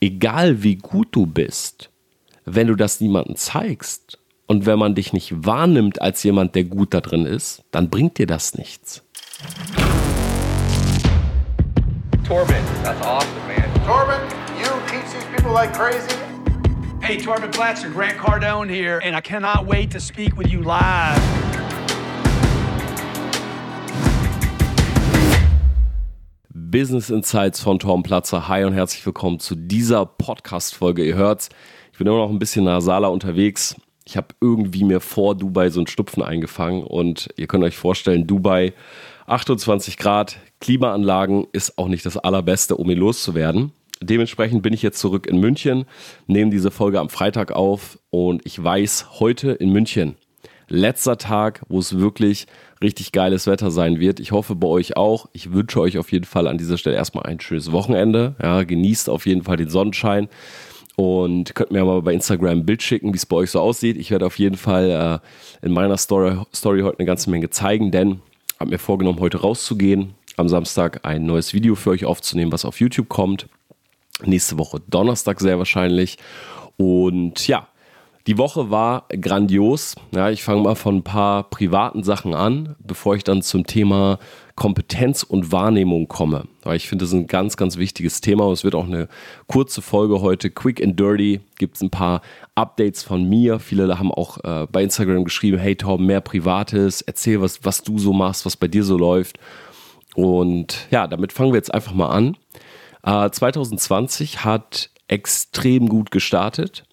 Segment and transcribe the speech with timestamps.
[0.00, 1.90] egal wie gut du bist,
[2.46, 6.94] wenn du das niemandem zeigst und wenn man dich nicht wahrnimmt als jemand, der gut
[6.94, 9.02] da drin ist, dann bringt dir das nichts.
[12.26, 13.68] Torben, that's awesome, man.
[13.86, 14.20] Torben,
[14.58, 16.16] you teach these people like crazy.
[17.02, 21.49] Hey, Torben Platzer, Grant Cardone here, and I cannot wait to speak with you live.
[26.70, 28.46] Business Insights von Tom Platzer.
[28.46, 31.04] Hi und herzlich willkommen zu dieser Podcast-Folge.
[31.04, 31.48] Ihr hört's,
[31.90, 33.74] ich bin immer noch ein bisschen nasaler unterwegs.
[34.04, 38.28] Ich habe irgendwie mir vor Dubai so einen Stupfen eingefangen und ihr könnt euch vorstellen,
[38.28, 38.72] Dubai
[39.26, 43.72] 28 Grad, Klimaanlagen ist auch nicht das allerbeste, um ihn loszuwerden.
[44.00, 45.86] Dementsprechend bin ich jetzt zurück in München,
[46.28, 50.14] nehme diese Folge am Freitag auf und ich weiß, heute in München,
[50.70, 52.46] letzter Tag, wo es wirklich
[52.82, 54.20] richtig geiles Wetter sein wird.
[54.20, 55.26] Ich hoffe bei euch auch.
[55.32, 58.36] Ich wünsche euch auf jeden Fall an dieser Stelle erstmal ein schönes Wochenende.
[58.42, 60.28] Ja, genießt auf jeden Fall den Sonnenschein
[60.96, 63.96] und könnt mir mal bei Instagram ein Bild schicken, wie es bei euch so aussieht.
[63.96, 65.20] Ich werde auf jeden Fall
[65.62, 68.20] äh, in meiner Story, Story heute eine ganze Menge zeigen, denn
[68.58, 72.80] habe mir vorgenommen, heute rauszugehen, am Samstag ein neues Video für euch aufzunehmen, was auf
[72.80, 73.46] YouTube kommt.
[74.24, 76.18] Nächste Woche Donnerstag sehr wahrscheinlich.
[76.76, 77.68] Und ja,
[78.26, 79.94] die Woche war grandios.
[80.14, 84.18] Ja, ich fange mal von ein paar privaten Sachen an, bevor ich dann zum Thema
[84.56, 86.46] Kompetenz und Wahrnehmung komme.
[86.62, 89.08] Weil ich finde, das ist ein ganz, ganz wichtiges Thema es wird auch eine
[89.46, 90.50] kurze Folge heute.
[90.50, 92.20] Quick and Dirty gibt es ein paar
[92.54, 93.58] Updates von mir.
[93.58, 97.98] Viele haben auch äh, bei Instagram geschrieben, hey Tom, mehr Privates, erzähl, was, was du
[97.98, 99.38] so machst, was bei dir so läuft.
[100.14, 102.36] Und ja, damit fangen wir jetzt einfach mal an.
[103.02, 106.84] Äh, 2020 hat extrem gut gestartet.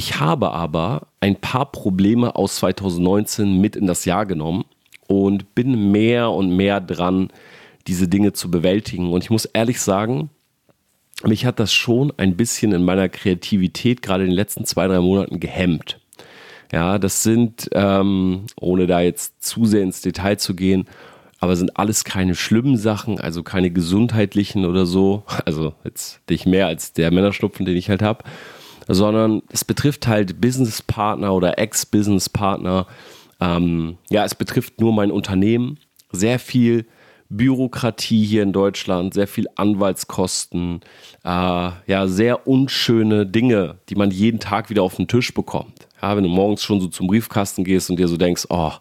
[0.00, 4.64] Ich habe aber ein paar Probleme aus 2019 mit in das Jahr genommen
[5.08, 7.28] und bin mehr und mehr dran,
[7.86, 9.12] diese Dinge zu bewältigen.
[9.12, 10.30] Und ich muss ehrlich sagen,
[11.22, 15.00] mich hat das schon ein bisschen in meiner Kreativität gerade in den letzten zwei, drei
[15.00, 16.00] Monaten gehemmt.
[16.72, 20.86] Ja, das sind, ähm, ohne da jetzt zu sehr ins Detail zu gehen,
[21.40, 25.24] aber sind alles keine schlimmen Sachen, also keine gesundheitlichen oder so.
[25.44, 28.24] Also jetzt nicht mehr als der Männerschnupfen, den ich halt habe,
[28.88, 32.86] sondern es betrifft halt Businesspartner oder Ex-Businesspartner.
[33.40, 35.78] Ähm, ja, es betrifft nur mein Unternehmen.
[36.12, 36.86] Sehr viel
[37.30, 40.80] Bürokratie hier in Deutschland, sehr viel Anwaltskosten,
[41.24, 41.28] äh,
[41.86, 45.86] ja, sehr unschöne Dinge, die man jeden Tag wieder auf den Tisch bekommt.
[46.02, 48.72] Ja, wenn du morgens schon so zum Briefkasten gehst und dir so denkst, oh,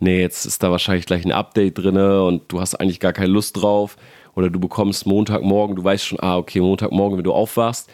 [0.00, 3.32] nee, jetzt ist da wahrscheinlich gleich ein Update drin und du hast eigentlich gar keine
[3.32, 3.96] Lust drauf.
[4.34, 7.88] Oder du bekommst Montagmorgen, du weißt schon, ah, okay, Montagmorgen, wenn du aufwachst,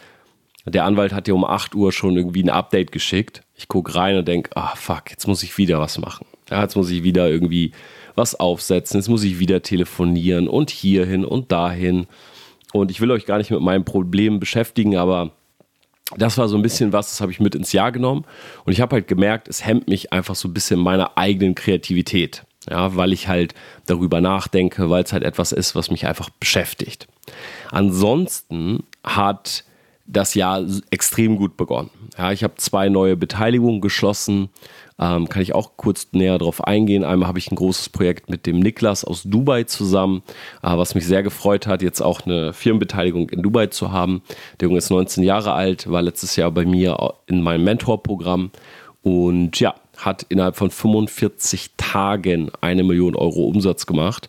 [0.67, 3.43] der Anwalt hat dir um 8 Uhr schon irgendwie ein Update geschickt.
[3.57, 6.27] Ich gucke rein und denke, ah, fuck, jetzt muss ich wieder was machen.
[6.51, 7.73] Ja, jetzt muss ich wieder irgendwie
[8.15, 12.07] was aufsetzen, jetzt muss ich wieder telefonieren und hierhin und dahin.
[12.73, 15.33] Und ich will euch gar nicht mit meinen Problemen beschäftigen, aber
[16.17, 18.25] das war so ein bisschen was, das habe ich mit ins Jahr genommen.
[18.65, 22.45] Und ich habe halt gemerkt, es hemmt mich einfach so ein bisschen meiner eigenen Kreativität.
[22.69, 23.55] Ja, weil ich halt
[23.87, 27.09] darüber nachdenke, weil es halt etwas ist, was mich einfach beschäftigt.
[27.71, 29.65] Ansonsten hat
[30.13, 31.91] das Jahr extrem gut begonnen.
[32.19, 34.49] Ja, ich habe zwei neue Beteiligungen geschlossen.
[34.99, 37.05] Ähm, kann ich auch kurz näher darauf eingehen.
[37.05, 40.23] Einmal habe ich ein großes Projekt mit dem Niklas aus Dubai zusammen,
[40.63, 44.23] äh, was mich sehr gefreut hat, jetzt auch eine Firmenbeteiligung in Dubai zu haben.
[44.59, 48.51] Der Junge ist 19 Jahre alt, war letztes Jahr bei mir in meinem Mentorprogramm
[49.03, 54.29] und ja, hat innerhalb von 45 Tagen eine Million Euro Umsatz gemacht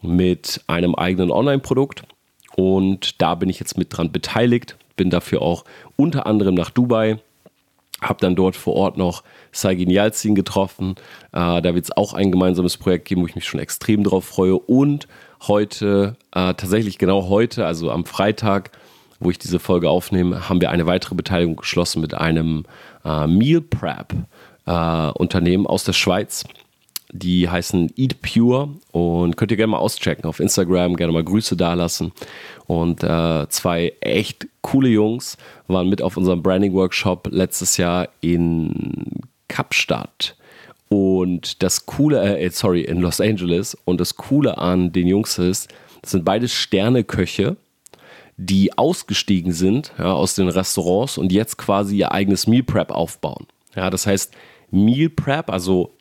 [0.00, 2.04] mit einem eigenen Online-Produkt.
[2.56, 5.64] Und da bin ich jetzt mit dran beteiligt, bin dafür auch
[5.96, 7.18] unter anderem nach Dubai
[8.00, 10.94] habe dann dort vor Ort noch Saigin Yalzin getroffen.
[11.32, 14.24] Äh, da wird es auch ein gemeinsames Projekt geben, wo ich mich schon extrem drauf
[14.24, 14.56] freue.
[14.56, 15.08] Und
[15.46, 18.70] heute, äh, tatsächlich genau heute, also am Freitag,
[19.20, 22.64] wo ich diese Folge aufnehme, haben wir eine weitere Beteiligung geschlossen mit einem
[23.04, 24.14] äh, Meal Prep
[24.66, 26.44] äh, Unternehmen aus der Schweiz.
[27.12, 31.56] Die heißen Eat Pure und könnt ihr gerne mal auschecken auf Instagram, gerne mal Grüße
[31.56, 32.12] dalassen.
[32.66, 39.22] Und äh, zwei echt coole Jungs waren mit auf unserem Branding Workshop letztes Jahr in
[39.48, 40.36] Kapstadt.
[40.90, 43.76] Und das Coole, äh, sorry, in Los Angeles.
[43.86, 45.68] Und das Coole an den Jungs ist,
[46.02, 47.56] das sind beides Sterneköche,
[48.36, 53.46] die ausgestiegen sind ja, aus den Restaurants und jetzt quasi ihr eigenes Meal Prep aufbauen.
[53.74, 54.32] Ja, das heißt,
[54.70, 55.92] Meal Prep, also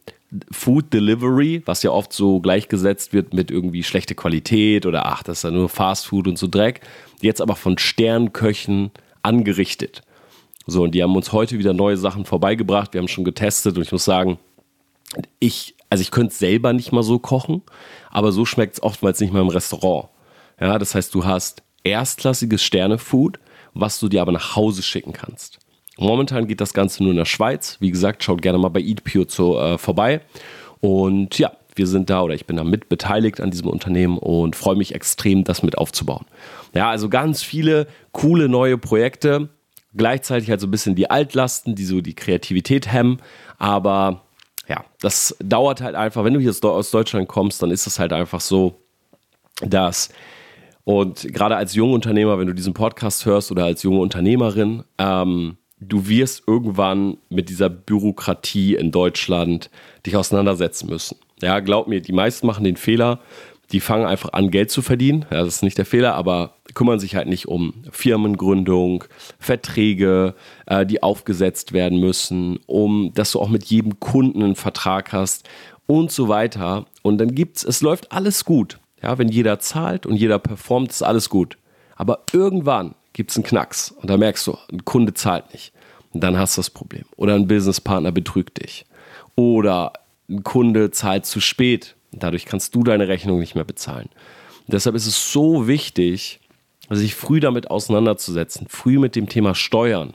[0.51, 5.39] Food Delivery, was ja oft so gleichgesetzt wird mit irgendwie schlechte Qualität oder ach, das
[5.39, 6.81] ist ja nur Fast Food und so Dreck,
[7.21, 8.91] jetzt aber von Sternköchen
[9.23, 10.01] angerichtet.
[10.65, 12.93] So, und die haben uns heute wieder neue Sachen vorbeigebracht.
[12.93, 14.37] Wir haben schon getestet und ich muss sagen,
[15.39, 17.61] ich, also ich könnte selber nicht mal so kochen,
[18.09, 20.09] aber so schmeckt es oftmals nicht mal im Restaurant.
[20.59, 23.39] Ja, das heißt, du hast erstklassiges Sternefood,
[23.73, 25.59] was du dir aber nach Hause schicken kannst.
[25.97, 27.77] Momentan geht das Ganze nur in der Schweiz.
[27.79, 30.21] Wie gesagt, schaut gerne mal bei EatPure zu, äh, vorbei.
[30.79, 34.55] Und ja, wir sind da oder ich bin da mit beteiligt an diesem Unternehmen und
[34.55, 36.25] freue mich extrem, das mit aufzubauen.
[36.73, 39.49] Ja, also ganz viele coole neue Projekte.
[39.95, 43.19] Gleichzeitig halt so ein bisschen die Altlasten, die so die Kreativität hemmen.
[43.57, 44.21] Aber
[44.67, 46.23] ja, das dauert halt einfach.
[46.23, 48.81] Wenn du hier aus Deutschland kommst, dann ist es halt einfach so,
[49.61, 50.09] dass
[50.83, 56.07] und gerade als Jungunternehmer, wenn du diesen Podcast hörst oder als junge Unternehmerin, ähm, du
[56.07, 59.69] wirst irgendwann mit dieser Bürokratie in Deutschland
[60.05, 61.17] dich auseinandersetzen müssen.
[61.41, 63.19] Ja, glaub mir, die meisten machen den Fehler,
[63.71, 65.25] die fangen einfach an, Geld zu verdienen.
[65.29, 69.03] Ja, das ist nicht der Fehler, aber kümmern sich halt nicht um Firmengründung,
[69.39, 70.35] Verträge,
[70.65, 75.47] äh, die aufgesetzt werden müssen, um dass du auch mit jedem Kunden einen Vertrag hast
[75.85, 76.85] und so weiter.
[77.01, 78.79] Und dann gibt's, es läuft alles gut.
[79.03, 81.57] Ja, wenn jeder zahlt und jeder performt, ist alles gut.
[81.95, 85.73] Aber irgendwann gibt es einen Knacks und da merkst du, ein Kunde zahlt nicht.
[86.13, 87.03] Und dann hast du das Problem.
[87.17, 88.85] Oder ein Businesspartner betrügt dich.
[89.35, 89.93] Oder
[90.29, 91.95] ein Kunde zahlt zu spät.
[92.11, 94.09] Dadurch kannst du deine Rechnung nicht mehr bezahlen.
[94.65, 96.39] Und deshalb ist es so wichtig,
[96.89, 100.13] sich früh damit auseinanderzusetzen, früh mit dem Thema Steuern.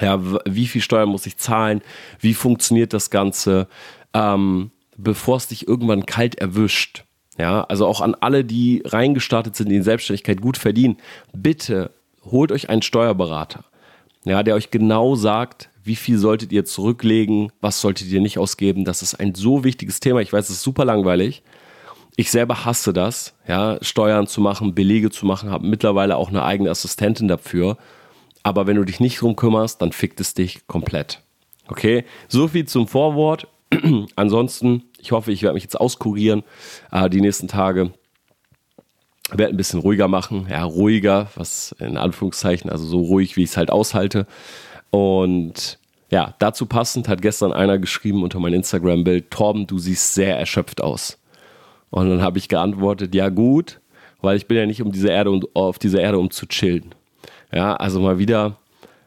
[0.00, 1.80] Ja, wie viel Steuern muss ich zahlen?
[2.20, 3.68] Wie funktioniert das Ganze?
[4.12, 7.04] Ähm, bevor es dich irgendwann kalt erwischt.
[7.38, 10.98] Ja, also auch an alle, die reingestartet sind in die Selbstständigkeit, gut verdienen.
[11.32, 11.92] Bitte
[12.30, 13.64] holt euch einen Steuerberater,
[14.24, 18.84] ja, der euch genau sagt, wie viel solltet ihr zurücklegen, was solltet ihr nicht ausgeben.
[18.84, 20.20] Das ist ein so wichtiges Thema.
[20.20, 21.42] Ich weiß, es ist super langweilig.
[22.16, 26.44] Ich selber hasse das, ja, Steuern zu machen, Belege zu machen, habe mittlerweile auch eine
[26.44, 27.78] eigene Assistentin dafür.
[28.42, 31.22] Aber wenn du dich nicht drum kümmerst, dann fickt es dich komplett.
[31.68, 33.46] Okay, so viel zum Vorwort.
[34.16, 36.42] Ansonsten, ich hoffe, ich werde mich jetzt auskurieren
[36.90, 37.92] äh, die nächsten Tage.
[39.30, 40.46] Werde ein bisschen ruhiger machen.
[40.50, 44.26] Ja, ruhiger, was in Anführungszeichen, also so ruhig, wie ich es halt aushalte.
[44.90, 45.78] Und
[46.10, 50.80] ja, dazu passend hat gestern einer geschrieben unter mein Instagram-Bild: Torben, du siehst sehr erschöpft
[50.80, 51.18] aus.
[51.90, 53.80] Und dann habe ich geantwortet: Ja, gut,
[54.22, 56.94] weil ich bin ja nicht um diese Erde, um, auf dieser Erde, um zu chillen.
[57.52, 58.56] Ja, also mal wieder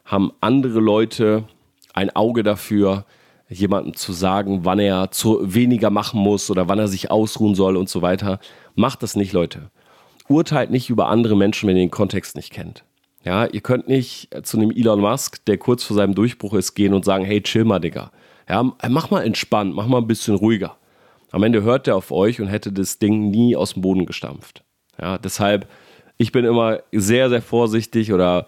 [0.06, 1.46] haben andere Leute
[1.94, 3.06] ein Auge dafür,
[3.50, 7.76] jemandem zu sagen, wann er zu weniger machen muss oder wann er sich ausruhen soll
[7.76, 8.40] und so weiter.
[8.76, 9.70] Macht das nicht, Leute.
[10.28, 12.84] Urteilt nicht über andere Menschen, wenn ihr den Kontext nicht kennt.
[13.24, 16.94] Ja, ihr könnt nicht zu einem Elon Musk, der kurz vor seinem Durchbruch ist, gehen
[16.94, 18.12] und sagen, hey, chill mal, Digga.
[18.50, 20.78] Ja, mach mal entspannt, mach mal ein bisschen ruhiger.
[21.32, 24.64] Am Ende hört er auf euch und hätte das Ding nie aus dem Boden gestampft.
[25.00, 25.70] Ja, deshalb,
[26.18, 28.48] ich bin immer sehr, sehr vorsichtig oder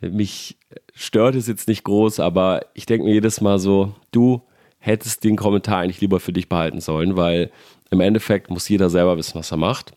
[0.00, 0.58] mich
[0.94, 4.42] stört es jetzt nicht groß, aber ich denke mir jedes Mal so, du
[4.78, 7.50] hättest den Kommentar eigentlich lieber für dich behalten sollen, weil
[7.90, 9.92] im Endeffekt muss jeder selber wissen, was er macht.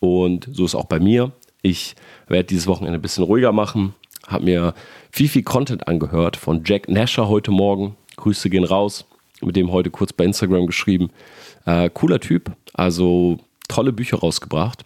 [0.00, 1.32] Und so ist auch bei mir.
[1.62, 1.96] Ich
[2.28, 3.94] werde dieses Wochenende ein bisschen ruhiger machen,
[4.26, 4.74] habe mir
[5.10, 7.96] viel, viel Content angehört von Jack Nasher heute Morgen.
[8.16, 9.06] Grüße gehen raus.
[9.40, 11.10] Mit dem heute kurz bei Instagram geschrieben.
[11.64, 13.38] Äh, cooler Typ, also
[13.68, 14.84] tolle Bücher rausgebracht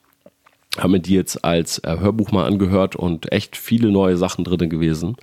[0.78, 4.70] habe mir die jetzt als äh, Hörbuch mal angehört und echt viele neue Sachen drin
[4.70, 5.16] gewesen.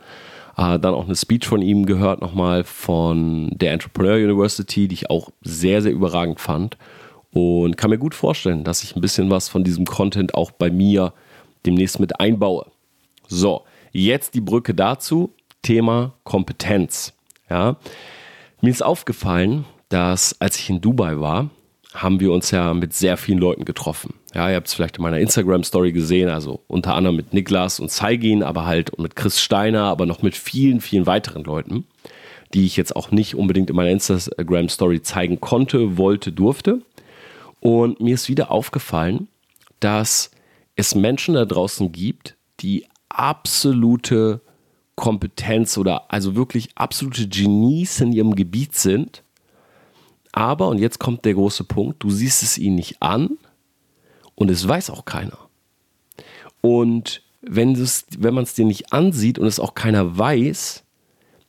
[0.57, 5.10] Äh, dann auch eine Speech von ihm gehört, nochmal von der Entrepreneur University, die ich
[5.10, 6.77] auch sehr, sehr überragend fand.
[7.31, 10.71] Und kann mir gut vorstellen, dass ich ein bisschen was von diesem Content auch bei
[10.71, 11.13] mir
[11.65, 12.65] demnächst mit einbaue.
[13.27, 15.33] So, jetzt die Brücke dazu.
[15.61, 17.13] Thema Kompetenz.
[17.50, 17.77] Ja,
[18.62, 21.50] mir ist aufgefallen, dass als ich in Dubai war,
[21.93, 24.13] haben wir uns ja mit sehr vielen Leuten getroffen.
[24.33, 27.89] Ja, ihr habt es vielleicht in meiner Instagram-Story gesehen, also unter anderem mit Niklas und
[27.89, 31.86] Zeigin, aber halt und mit Chris Steiner, aber noch mit vielen, vielen weiteren Leuten,
[32.53, 36.81] die ich jetzt auch nicht unbedingt in meiner Instagram-Story zeigen konnte, wollte, durfte.
[37.60, 39.28] Und mir ist wieder aufgefallen,
[39.80, 40.32] dass
[40.75, 44.42] es Menschen da draußen gibt, die absolute
[44.96, 49.24] Kompetenz oder also wirklich absolute Genies in ihrem Gebiet sind.
[50.32, 53.38] Aber, und jetzt kommt der große Punkt, du siehst es ihnen nicht an,
[54.39, 55.38] und es weiß auch keiner.
[56.62, 57.78] Und wenn,
[58.18, 60.84] wenn man es dir nicht ansieht und es auch keiner weiß,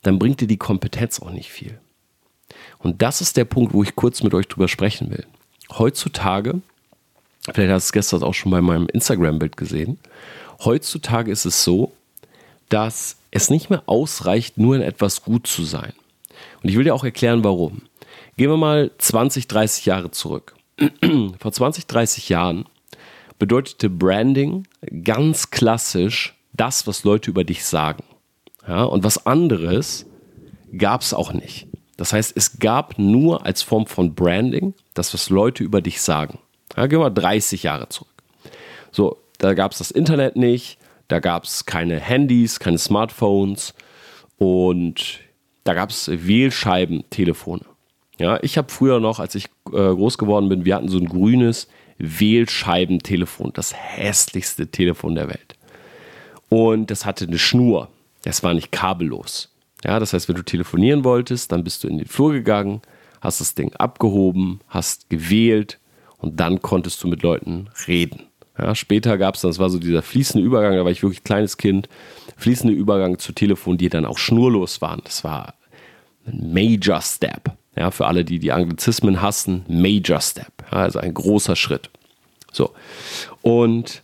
[0.03, 1.79] dann bringt dir die Kompetenz auch nicht viel.
[2.79, 5.25] Und das ist der Punkt, wo ich kurz mit euch drüber sprechen will.
[5.79, 6.61] Heutzutage,
[7.53, 9.99] vielleicht hast du es gestern auch schon bei meinem Instagram-Bild gesehen,
[10.65, 11.93] heutzutage ist es so,
[12.69, 15.93] dass es nicht mehr ausreicht, nur in etwas gut zu sein.
[16.63, 17.83] Und ich will dir auch erklären, warum.
[18.37, 20.55] Gehen wir mal 20, 30 Jahre zurück.
[21.39, 22.65] Vor 20, 30 Jahren
[23.39, 24.67] bedeutete Branding
[25.05, 28.05] ganz klassisch das, was Leute über dich sagen.
[28.67, 30.07] Ja, und was anderes
[30.77, 31.67] gab es auch nicht.
[32.01, 36.39] Das heißt, es gab nur als Form von Branding das, was Leute über dich sagen.
[36.75, 38.09] Ja, gehen wir 30 Jahre zurück.
[38.91, 40.79] So, da gab es das Internet nicht,
[41.09, 43.75] Da gab es keine Handys, keine Smartphones
[44.39, 45.19] und
[45.65, 47.67] da gab es Wählscheibentelefone.
[48.17, 51.09] Ja, ich habe früher noch, als ich äh, groß geworden bin, wir hatten so ein
[51.09, 55.57] grünes Wählscheibentelefon, das hässlichste Telefon der Welt.
[56.49, 57.89] Und das hatte eine Schnur.
[58.23, 59.50] Das war nicht kabellos.
[59.85, 62.83] Ja, das heißt, wenn du telefonieren wolltest, dann bist du in den Flur gegangen,
[63.21, 65.79] hast das Ding abgehoben, hast gewählt
[66.19, 68.25] und dann konntest du mit Leuten reden.
[68.59, 71.25] Ja, später gab es dann, das war so dieser fließende Übergang, da war ich wirklich
[71.25, 71.89] kleines Kind,
[72.37, 75.01] fließende Übergang zu Telefon, die dann auch schnurlos waren.
[75.05, 75.55] Das war
[76.27, 77.53] ein Major Step.
[77.77, 80.53] Ja, für alle, die die Anglizismen hassen, Major Step.
[80.71, 81.89] Ja, also ein großer Schritt.
[82.53, 82.73] So.
[83.41, 84.03] Und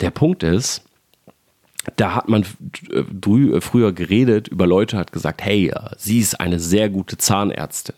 [0.00, 0.82] der Punkt ist,
[1.94, 7.16] da hat man früher geredet über Leute, hat gesagt, hey, sie ist eine sehr gute
[7.16, 7.94] Zahnärztin.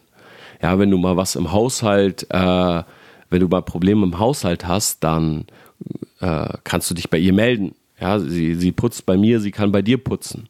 [0.62, 2.82] Ja, wenn du mal was im Haushalt, äh,
[3.30, 5.46] wenn du mal Probleme im Haushalt hast, dann
[6.20, 7.74] äh, kannst du dich bei ihr melden.
[8.00, 10.48] Ja, sie, sie putzt bei mir, sie kann bei dir putzen.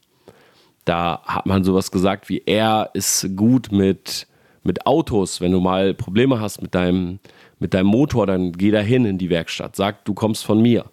[0.85, 4.27] Da hat man sowas gesagt wie, er ist gut mit,
[4.63, 5.41] mit Autos.
[5.41, 7.19] Wenn du mal Probleme hast mit deinem,
[7.59, 9.75] mit deinem Motor, dann geh da hin in die Werkstatt.
[9.75, 10.85] Sag, du kommst von mir.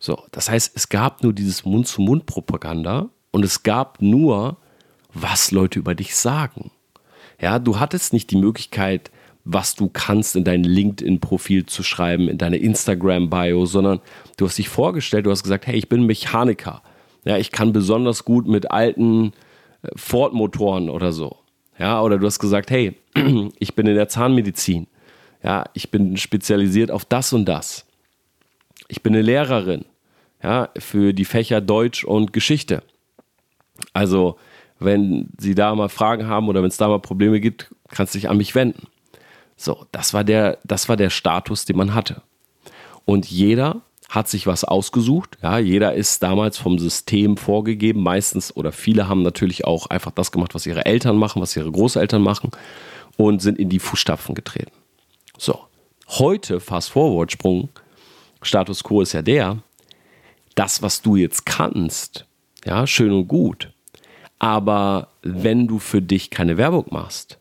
[0.00, 4.56] So, das heißt, es gab nur dieses Mund-zu-Mund-Propaganda und es gab nur,
[5.12, 6.70] was Leute über dich sagen.
[7.38, 9.10] Ja, du hattest nicht die Möglichkeit,
[9.44, 14.00] was du kannst in dein LinkedIn-Profil zu schreiben, in deine Instagram-Bio, sondern
[14.38, 16.82] du hast dich vorgestellt, du hast gesagt, hey, ich bin Mechaniker.
[17.24, 19.32] Ja, ich kann besonders gut mit alten
[19.82, 21.36] äh, Ford-Motoren oder so.
[21.78, 22.96] Ja, oder du hast gesagt, hey,
[23.58, 24.86] ich bin in der Zahnmedizin.
[25.42, 27.86] Ja, ich bin spezialisiert auf das und das.
[28.88, 29.84] Ich bin eine Lehrerin.
[30.42, 32.82] Ja, für die Fächer Deutsch und Geschichte.
[33.92, 34.36] Also,
[34.78, 38.18] wenn Sie da mal Fragen haben oder wenn es da mal Probleme gibt, kannst du
[38.18, 38.86] dich an mich wenden.
[39.56, 42.22] So, das war der, das war der Status, den man hatte.
[43.04, 45.38] Und jeder hat sich was ausgesucht.
[45.42, 48.02] Ja, jeder ist damals vom System vorgegeben.
[48.02, 51.70] Meistens oder viele haben natürlich auch einfach das gemacht, was ihre Eltern machen, was ihre
[51.70, 52.50] Großeltern machen
[53.16, 54.72] und sind in die Fußstapfen getreten.
[55.38, 55.60] So,
[56.08, 57.68] heute, Fast Forward Sprung,
[58.42, 59.58] Status Quo ist ja der,
[60.54, 62.26] das, was du jetzt kannst,
[62.64, 63.72] ja, schön und gut.
[64.38, 67.38] Aber wenn du für dich keine Werbung machst,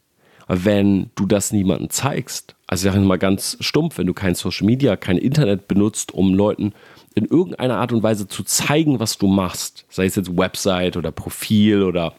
[0.49, 2.55] wenn du das niemandem zeigst.
[2.65, 6.33] Also ich sage mal ganz stumpf, wenn du kein Social Media, kein Internet benutzt, um
[6.33, 6.73] Leuten
[7.13, 11.11] in irgendeiner Art und Weise zu zeigen, was du machst, sei es jetzt Website oder
[11.11, 12.15] Profil oder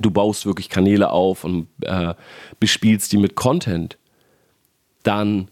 [0.00, 2.14] du baust wirklich Kanäle auf und äh,
[2.60, 3.98] bespielst die mit Content,
[5.02, 5.48] dann,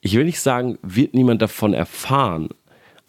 [0.00, 2.48] ich will nicht sagen, wird niemand davon erfahren,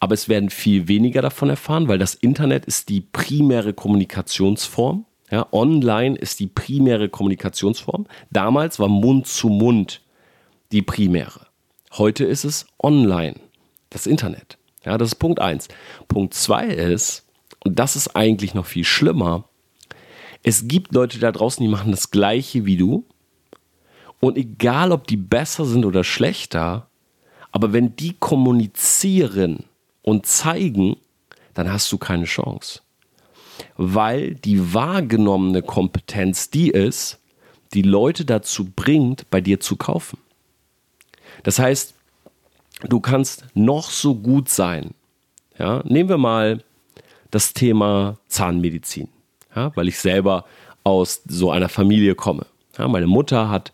[0.05, 5.47] aber es werden viel weniger davon erfahren, weil das Internet ist die primäre Kommunikationsform ja,
[5.51, 8.05] online ist die primäre Kommunikationsform.
[8.29, 10.01] Damals war Mund zu Mund
[10.71, 11.47] die primäre.
[11.93, 13.35] Heute ist es online,
[13.89, 14.57] das Internet.
[14.83, 15.67] Ja, das ist Punkt 1.
[16.07, 17.25] Punkt 2 ist,
[17.63, 19.49] und das ist eigentlich noch viel schlimmer,
[20.43, 23.03] es gibt Leute da draußen, die machen das gleiche wie du.
[24.19, 26.87] Und egal, ob die besser sind oder schlechter,
[27.51, 29.65] aber wenn die kommunizieren
[30.05, 30.97] und zeigen,
[31.53, 32.81] dann hast du keine Chance
[33.77, 37.19] weil die wahrgenommene Kompetenz die ist,
[37.73, 40.17] die Leute dazu bringt, bei dir zu kaufen.
[41.43, 41.93] Das heißt,
[42.87, 44.91] du kannst noch so gut sein.
[45.57, 46.63] Ja, nehmen wir mal
[47.31, 49.07] das Thema Zahnmedizin,
[49.55, 50.45] ja, weil ich selber
[50.83, 52.45] aus so einer Familie komme.
[52.77, 53.71] Ja, meine Mutter hat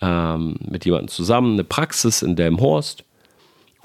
[0.00, 3.04] ähm, mit jemandem zusammen eine Praxis in Delmhorst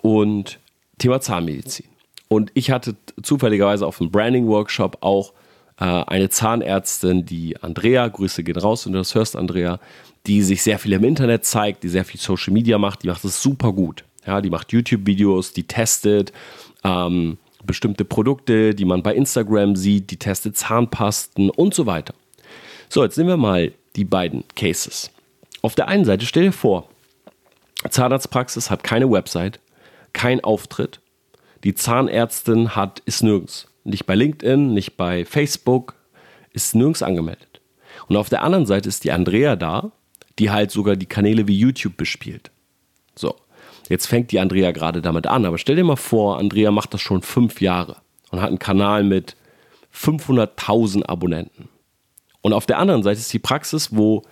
[0.02, 0.59] und
[1.00, 1.88] Thema Zahnmedizin.
[2.28, 5.34] Und ich hatte zufälligerweise auf dem Branding-Workshop auch
[5.80, 9.80] äh, eine Zahnärztin, die Andrea, Grüße gehen raus, wenn du das hörst, Andrea,
[10.28, 13.26] die sich sehr viel im Internet zeigt, die sehr viel Social Media macht, die macht
[13.26, 14.04] es super gut.
[14.28, 16.32] Ja, die macht YouTube-Videos, die testet
[16.84, 22.14] ähm, bestimmte Produkte, die man bei Instagram sieht, die testet Zahnpasten und so weiter.
[22.90, 25.12] So, jetzt nehmen wir mal die beiden Cases.
[25.62, 26.90] Auf der einen Seite stell dir vor,
[27.90, 29.60] Zahnarztpraxis hat keine Website,
[30.20, 31.00] kein Auftritt.
[31.64, 33.70] Die Zahnärztin hat ist nirgends.
[33.86, 35.96] Nicht bei LinkedIn, nicht bei Facebook,
[36.52, 37.62] ist nirgends angemeldet.
[38.10, 39.94] Und auf der anderen Seite ist die Andrea da,
[40.38, 42.52] die halt sogar die Kanäle wie YouTube bespielt.
[43.16, 43.34] So,
[43.88, 47.00] jetzt fängt die Andrea gerade damit an, aber stell dir mal vor, Andrea macht das
[47.00, 47.96] schon fünf Jahre
[48.30, 49.38] und hat einen Kanal mit
[49.96, 51.70] 500.000 Abonnenten.
[52.42, 54.24] Und auf der anderen Seite ist die Praxis, wo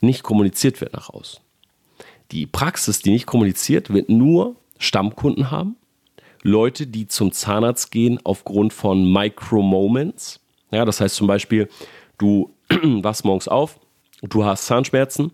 [0.00, 1.40] nicht kommuniziert wird nach außen.
[2.30, 5.76] Die Praxis, die nicht kommuniziert, wird nur Stammkunden haben
[6.42, 10.40] Leute, die zum Zahnarzt gehen aufgrund von Micro-Moments.
[10.70, 11.68] Ja, das heißt zum Beispiel,
[12.18, 13.80] du wachst morgens auf,
[14.22, 15.32] du hast Zahnschmerzen.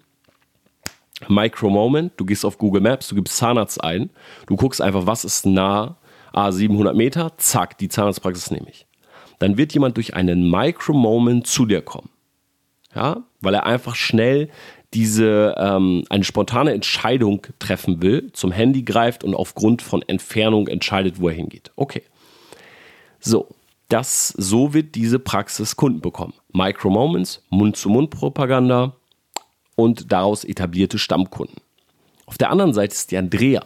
[1.28, 4.08] Micro-Moment, du gehst auf Google Maps, du gibst Zahnarzt ein,
[4.46, 5.96] du guckst einfach, was ist nah
[6.32, 8.86] ah, 700 Meter, zack, die Zahnarztpraxis nehme ich.
[9.38, 12.10] Dann wird jemand durch einen Micro-Moment zu dir kommen.
[12.94, 14.48] Ja, weil er einfach schnell
[14.94, 21.20] diese ähm, eine spontane Entscheidung treffen will, zum Handy greift und aufgrund von Entfernung entscheidet,
[21.20, 21.70] wo er hingeht.
[21.76, 22.02] Okay.
[23.20, 23.48] So,
[23.88, 26.34] das, so wird diese Praxis Kunden bekommen.
[26.52, 28.96] Micro-Moments, Mund-zu-Mund-Propaganda
[29.76, 31.56] und daraus etablierte Stammkunden.
[32.26, 33.64] Auf der anderen Seite ist die Andrea.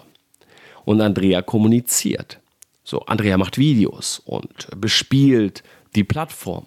[0.84, 2.40] Und Andrea kommuniziert.
[2.82, 5.62] So, Andrea macht Videos und bespielt
[5.94, 6.66] die Plattform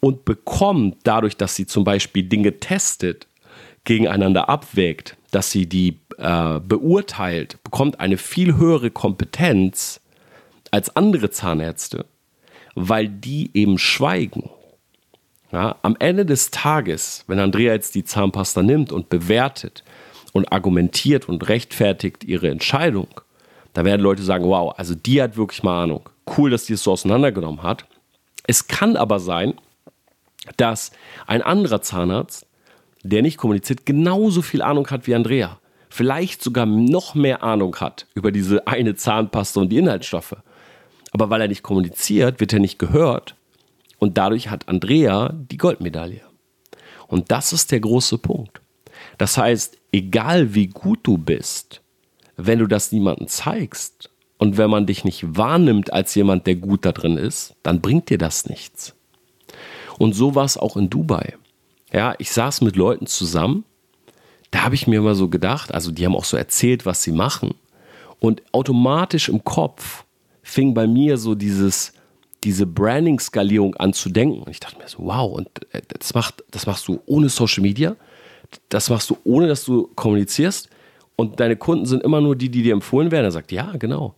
[0.00, 3.26] und bekommt dadurch, dass sie zum Beispiel Dinge testet,
[3.86, 10.00] gegeneinander abwägt, dass sie die äh, beurteilt, bekommt eine viel höhere Kompetenz
[10.70, 12.04] als andere Zahnärzte,
[12.74, 14.50] weil die eben schweigen.
[15.52, 19.84] Ja, am Ende des Tages, wenn Andrea jetzt die Zahnpasta nimmt und bewertet
[20.32, 23.08] und argumentiert und rechtfertigt ihre Entscheidung,
[23.72, 26.08] da werden Leute sagen, wow, also die hat wirklich mal Ahnung.
[26.36, 27.86] Cool, dass die es so auseinandergenommen hat.
[28.46, 29.54] Es kann aber sein,
[30.56, 30.90] dass
[31.26, 32.46] ein anderer Zahnarzt
[33.08, 35.58] der nicht kommuniziert, genauso viel Ahnung hat wie Andrea.
[35.88, 40.36] Vielleicht sogar noch mehr Ahnung hat über diese eine Zahnpasta und die Inhaltsstoffe.
[41.12, 43.36] Aber weil er nicht kommuniziert, wird er nicht gehört.
[43.98, 46.20] Und dadurch hat Andrea die Goldmedaille.
[47.06, 48.60] Und das ist der große Punkt.
[49.16, 51.80] Das heißt, egal wie gut du bist,
[52.36, 56.84] wenn du das niemandem zeigst und wenn man dich nicht wahrnimmt als jemand, der gut
[56.84, 58.94] da drin ist, dann bringt dir das nichts.
[59.98, 61.34] Und so war es auch in Dubai.
[61.92, 63.64] Ja, ich saß mit Leuten zusammen,
[64.50, 67.12] da habe ich mir mal so gedacht, also die haben auch so erzählt, was sie
[67.12, 67.54] machen.
[68.18, 70.04] Und automatisch im Kopf
[70.42, 71.92] fing bei mir so dieses,
[72.44, 74.42] diese Branding-Skalierung an zu denken.
[74.42, 77.62] Und ich dachte mir so, wow, und äh, das, macht, das machst du ohne Social
[77.62, 77.96] Media,
[78.68, 80.70] das machst du ohne, dass du kommunizierst.
[81.16, 83.24] Und deine Kunden sind immer nur die, die dir empfohlen werden.
[83.24, 84.14] Er sagt, ja, genau.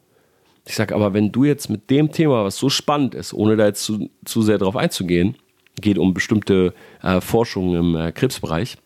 [0.67, 3.67] Ich sage, aber wenn du jetzt mit dem Thema, was so spannend ist, ohne da
[3.67, 5.37] jetzt zu, zu sehr drauf einzugehen,
[5.81, 8.77] geht um bestimmte äh, Forschungen im äh, Krebsbereich.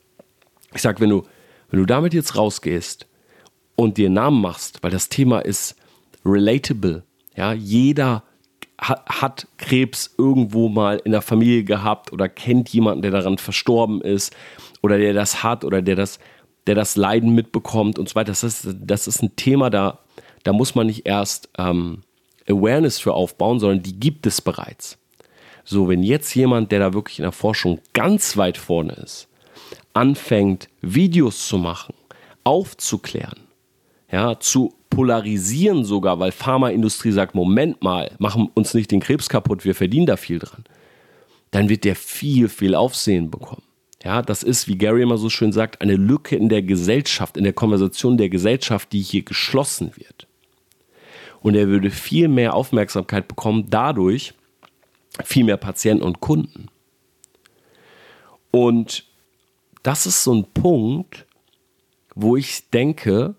[0.74, 1.24] Ich sage, wenn du,
[1.70, 3.06] wenn du damit jetzt rausgehst
[3.76, 5.76] und dir Namen machst, weil das Thema ist
[6.24, 7.04] relatable,
[7.36, 8.22] ja, jeder
[8.78, 14.00] hat, hat Krebs irgendwo mal in der Familie gehabt oder kennt jemanden, der daran verstorben
[14.00, 14.34] ist
[14.82, 16.18] oder der das hat oder der das,
[16.66, 18.32] der das Leiden mitbekommt und so weiter.
[18.32, 20.00] Das ist, das ist ein Thema, da,
[20.42, 22.02] da muss man nicht erst ähm,
[22.48, 24.98] Awareness für aufbauen, sondern die gibt es bereits.
[25.64, 29.28] So, wenn jetzt jemand, der da wirklich in der Forschung ganz weit vorne ist,
[29.92, 31.94] anfängt, Videos zu machen,
[32.44, 33.40] aufzuklären,
[34.10, 39.64] ja, zu polarisieren sogar, weil Pharmaindustrie sagt, Moment mal, machen uns nicht den Krebs kaputt,
[39.64, 40.64] wir verdienen da viel dran,
[41.50, 43.62] dann wird der viel, viel Aufsehen bekommen.
[44.04, 47.44] Ja, das ist, wie Gary immer so schön sagt, eine Lücke in der Gesellschaft, in
[47.44, 50.26] der Konversation der Gesellschaft, die hier geschlossen wird.
[51.40, 54.34] Und er würde viel mehr Aufmerksamkeit bekommen dadurch,
[55.24, 56.68] viel mehr Patienten und Kunden.
[58.50, 59.04] Und
[59.82, 61.26] das ist so ein Punkt,
[62.14, 63.34] wo ich denke,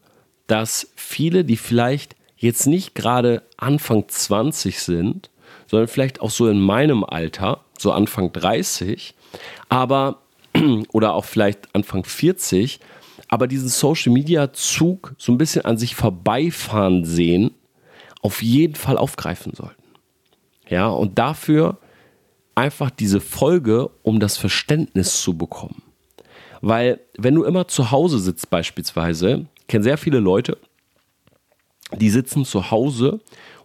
[0.48, 5.30] dass viele, die vielleicht jetzt nicht gerade Anfang 20 sind,
[5.68, 9.16] sondern vielleicht auch so in meinem Alter, so Anfang 30,
[9.70, 10.22] aber
[10.92, 12.80] oder auch vielleicht Anfang 40,
[13.30, 17.52] aber diesen Social Media Zug so ein bisschen an sich vorbeifahren sehen,
[18.22, 19.83] auf jeden Fall aufgreifen sollten.
[20.70, 21.78] Ja, und dafür
[22.56, 25.82] einfach diese Folge, um das Verständnis zu bekommen.
[26.62, 30.58] Weil, wenn du immer zu Hause sitzt, beispielsweise, kenne sehr viele Leute,
[31.96, 33.20] die sitzen zu Hause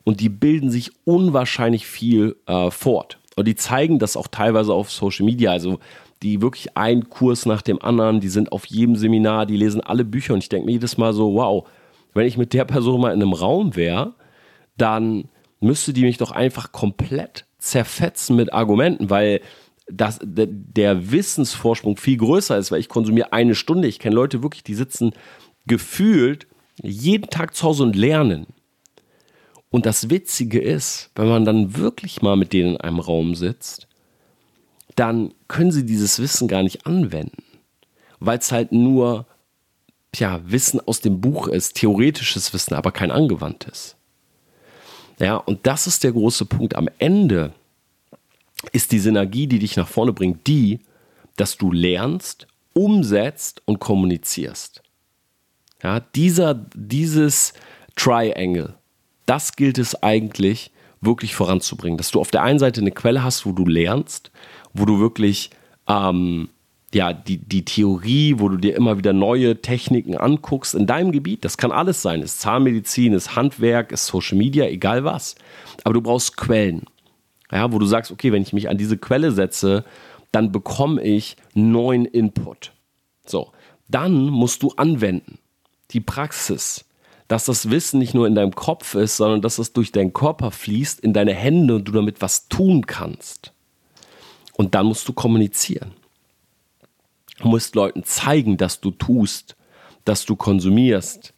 [0.04, 3.18] und die bilden sich unwahrscheinlich viel äh, fort.
[3.36, 5.52] Und die zeigen das auch teilweise auf Social Media.
[5.52, 5.78] Also,
[6.22, 10.04] die wirklich einen Kurs nach dem anderen, die sind auf jedem Seminar, die lesen alle
[10.04, 10.34] Bücher.
[10.34, 11.68] Und ich denke mir jedes Mal so, wow,
[12.14, 14.14] wenn ich mit der Person mal in einem Raum wäre,
[14.76, 15.28] dann
[15.60, 19.40] müsste die mich doch einfach komplett zerfetzen mit Argumenten, weil
[19.90, 23.88] das, der Wissensvorsprung viel größer ist, weil ich konsumiere eine Stunde.
[23.88, 25.12] Ich kenne Leute wirklich, die sitzen
[25.66, 26.46] gefühlt
[26.82, 28.46] jeden Tag zu Hause und lernen.
[29.70, 33.86] Und das Witzige ist, wenn man dann wirklich mal mit denen in einem Raum sitzt,
[34.94, 37.42] dann können sie dieses Wissen gar nicht anwenden,
[38.18, 39.26] weil es halt nur
[40.12, 43.97] tja, Wissen aus dem Buch ist, theoretisches Wissen, aber kein angewandtes.
[45.18, 46.76] Ja, und das ist der große Punkt.
[46.76, 47.52] Am Ende
[48.72, 50.80] ist die Synergie, die dich nach vorne bringt, die,
[51.36, 54.82] dass du lernst, umsetzt und kommunizierst.
[55.82, 57.52] Ja, dieser, dieses
[57.96, 58.74] Triangle,
[59.26, 61.98] das gilt es eigentlich wirklich voranzubringen.
[61.98, 64.30] Dass du auf der einen Seite eine Quelle hast, wo du lernst,
[64.72, 65.50] wo du wirklich
[65.88, 66.48] ähm,
[66.94, 71.44] ja, die, die Theorie, wo du dir immer wieder neue Techniken anguckst in deinem Gebiet.
[71.44, 72.22] Das kann alles sein.
[72.22, 75.34] Ist Zahnmedizin, ist Handwerk, ist Social Media, egal was.
[75.84, 76.84] Aber du brauchst Quellen.
[77.52, 79.84] Ja, wo du sagst, okay, wenn ich mich an diese Quelle setze,
[80.32, 82.72] dann bekomme ich neuen Input.
[83.26, 83.52] So,
[83.88, 85.38] dann musst du anwenden.
[85.90, 86.84] Die Praxis.
[87.28, 90.50] Dass das Wissen nicht nur in deinem Kopf ist, sondern dass es durch deinen Körper
[90.50, 93.52] fließt, in deine Hände und du damit was tun kannst.
[94.54, 95.92] Und dann musst du kommunizieren.
[97.38, 99.56] Du musst Leuten zeigen, dass du tust,
[100.04, 101.34] dass du konsumierst,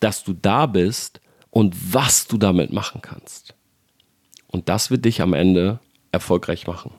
[0.00, 3.54] dass du da bist und was du damit machen kannst.
[4.48, 5.80] Und das wird dich am Ende
[6.12, 6.92] erfolgreich machen.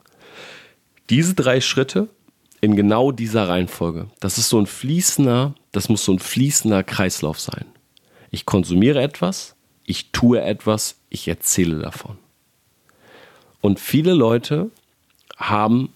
[1.10, 2.08] Diese drei Schritte
[2.60, 7.40] in genau dieser Reihenfolge, das ist so ein fließender, das muss so ein fließender Kreislauf
[7.40, 7.66] sein.
[8.30, 12.18] Ich konsumiere etwas, ich tue etwas, ich erzähle davon.
[13.60, 14.70] Und viele Leute
[15.36, 15.92] haben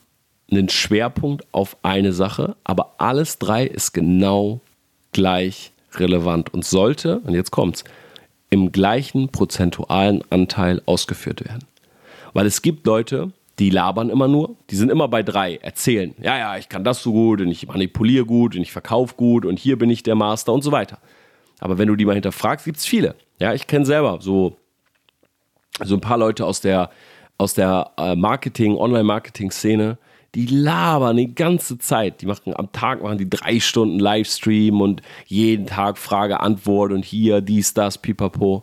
[0.51, 4.61] einen Schwerpunkt auf eine Sache, aber alles drei ist genau
[5.13, 7.85] gleich relevant und sollte, und jetzt kommt's,
[8.51, 11.65] im gleichen prozentualen Anteil ausgeführt werden.
[12.33, 16.39] Weil es gibt Leute, die labern immer nur, die sind immer bei drei, erzählen, ja,
[16.39, 19.59] ja, ich kann das so gut und ich manipuliere gut und ich verkaufe gut und
[19.59, 20.99] hier bin ich der Master und so weiter.
[21.59, 23.15] Aber wenn du die mal hinterfragst, gibt es viele.
[23.41, 24.57] Ja, ich kenne selber so,
[25.83, 26.91] so ein paar Leute aus der,
[27.39, 29.99] aus der äh, Marketing, Online-Marketing-Szene,
[30.37, 32.21] die labern die ganze Zeit.
[32.21, 37.07] Die machen am Tag machen die drei Stunden Livestream und jeden Tag Frage, Antwort und
[37.07, 38.63] hier, dies, das, pipapo.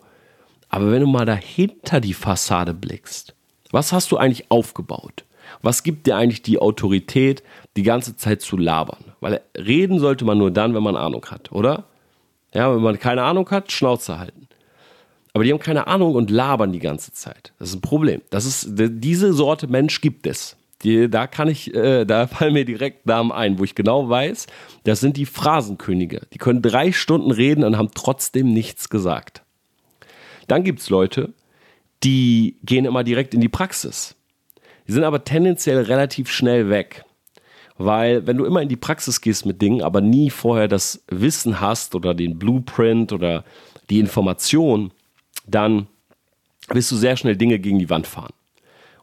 [0.70, 3.34] Aber wenn du mal dahinter die Fassade blickst,
[3.72, 5.26] was hast du eigentlich aufgebaut?
[5.64, 7.42] Was gibt dir eigentlich die Autorität,
[7.76, 9.06] die ganze Zeit zu labern?
[9.20, 11.86] Weil reden sollte man nur dann, wenn man Ahnung hat, oder?
[12.54, 14.48] Ja, wenn man keine Ahnung hat, Schnauze halten.
[15.34, 17.52] Aber die haben keine Ahnung und labern die ganze Zeit.
[17.58, 18.22] Das ist ein Problem.
[18.30, 20.56] Das ist, diese Sorte Mensch gibt es.
[20.84, 24.48] Die, da kann ich, äh, da fallen mir direkt Namen ein, wo ich genau weiß,
[24.84, 26.22] das sind die Phrasenkönige.
[26.34, 29.44] Die können drei Stunden reden und haben trotzdem nichts gesagt.
[30.48, 31.34] Dann gibt es Leute,
[32.04, 34.16] die gehen immer direkt in die Praxis.
[34.88, 37.06] Die sind aber tendenziell relativ schnell weg.
[37.78, 41.60] Weil wenn du immer in die Praxis gehst mit Dingen, aber nie vorher das Wissen
[41.60, 43.46] hast oder den Blueprint oder
[43.90, 44.92] die Information,
[45.48, 45.88] dann
[46.68, 48.34] wirst du sehr schnell Dinge gegen die Wand fahren.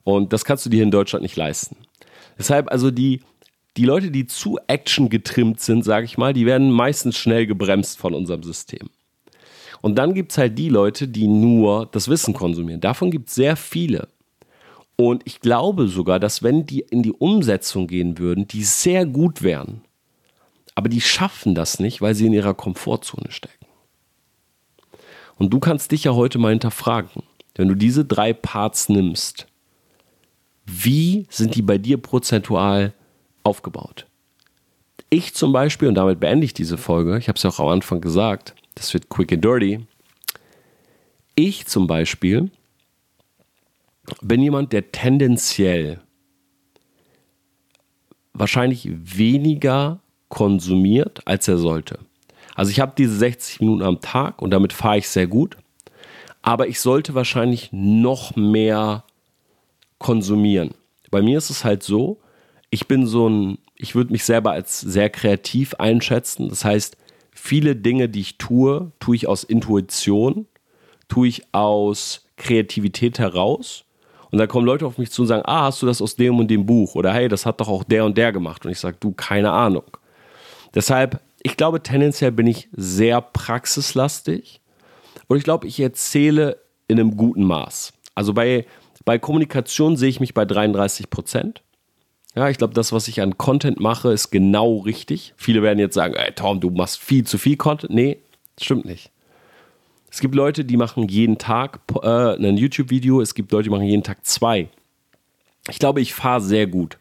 [0.05, 1.77] Und das kannst du dir in Deutschland nicht leisten.
[2.39, 3.21] Deshalb also die,
[3.77, 7.99] die Leute, die zu Action getrimmt sind, sage ich mal, die werden meistens schnell gebremst
[7.99, 8.89] von unserem System.
[9.83, 12.81] Und dann gibt es halt die Leute, die nur das Wissen konsumieren.
[12.81, 14.09] Davon gibt es sehr viele.
[14.97, 19.43] Und ich glaube sogar, dass wenn die in die Umsetzung gehen würden, die sehr gut
[19.43, 19.83] wären.
[20.75, 23.67] Aber die schaffen das nicht, weil sie in ihrer Komfortzone stecken.
[25.39, 27.23] Und du kannst dich ja heute mal hinterfragen,
[27.55, 29.47] wenn du diese drei Parts nimmst,
[30.71, 32.93] wie sind die bei dir prozentual
[33.43, 34.07] aufgebaut?
[35.11, 37.69] Ich zum Beispiel, und damit beende ich diese Folge, ich habe es ja auch am
[37.69, 39.87] Anfang gesagt, das wird quick and dirty.
[41.35, 42.51] Ich zum Beispiel
[44.23, 46.01] bin jemand, der tendenziell
[48.33, 51.99] wahrscheinlich weniger konsumiert, als er sollte.
[52.55, 55.57] Also ich habe diese 60 Minuten am Tag und damit fahre ich sehr gut.
[56.43, 59.05] Aber ich sollte wahrscheinlich noch mehr
[60.01, 60.75] konsumieren.
[61.13, 62.19] Bei mir ist es halt so,
[62.71, 66.49] ich bin so ein, ich würde mich selber als sehr kreativ einschätzen.
[66.49, 66.97] Das heißt,
[67.33, 70.47] viele Dinge, die ich tue, tue ich aus Intuition,
[71.09, 73.85] tue ich aus Kreativität heraus.
[74.31, 76.39] Und dann kommen Leute auf mich zu und sagen, ah, hast du das aus dem
[76.39, 76.95] und dem Buch?
[76.95, 78.65] Oder hey, das hat doch auch der und der gemacht.
[78.65, 79.85] Und ich sage, du, keine Ahnung.
[80.75, 84.61] Deshalb, ich glaube, tendenziell bin ich sehr praxislastig.
[85.27, 87.93] Und ich glaube, ich erzähle in einem guten Maß.
[88.15, 88.67] Also bei
[89.11, 91.65] bei Kommunikation sehe ich mich bei 33 Prozent.
[92.37, 95.35] Ja, ich glaube, das, was ich an Content mache, ist genau richtig.
[95.37, 97.93] Viele werden jetzt sagen, ey Tom, du machst viel zu viel Content.
[97.93, 98.19] Nee,
[98.61, 99.11] stimmt nicht.
[100.13, 103.21] Es gibt Leute, die machen jeden Tag äh, ein YouTube-Video.
[103.21, 104.69] Es gibt Leute, die machen jeden Tag zwei.
[105.69, 106.99] Ich glaube, ich fahre sehr gut.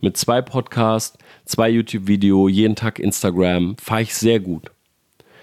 [0.00, 4.70] Mit zwei Podcasts, zwei YouTube-Video, jeden Tag Instagram, fahre ich sehr gut.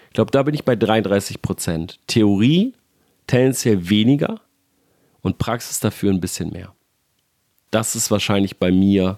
[0.07, 1.99] Ich glaube, da bin ich bei 33 Prozent.
[2.07, 2.73] Theorie
[3.27, 4.39] tendenziell weniger,
[5.25, 6.75] und Praxis dafür ein bisschen mehr.
[7.71, 9.17] Das ist wahrscheinlich bei mir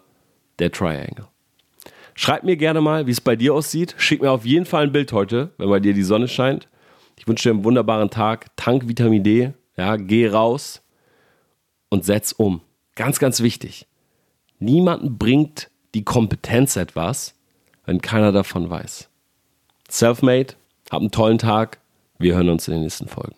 [0.57, 1.27] der Triangle.
[2.15, 3.93] Schreib mir gerne mal, wie es bei dir aussieht.
[3.97, 6.69] Schick mir auf jeden Fall ein Bild heute, wenn bei dir die Sonne scheint.
[7.17, 8.55] Ich wünsche dir einen wunderbaren Tag.
[8.55, 9.51] Tank Vitamin D.
[9.75, 10.81] Ja, geh raus
[11.89, 12.61] und setz um.
[12.95, 13.85] Ganz, ganz wichtig.
[14.59, 17.35] Niemanden bringt die Kompetenz etwas,
[17.85, 19.09] wenn keiner davon weiß.
[19.89, 20.55] Selfmade,
[20.89, 21.79] hab einen tollen Tag.
[22.17, 23.35] Wir hören uns in den nächsten Folgen.